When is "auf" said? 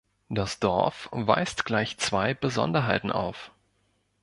3.11-3.51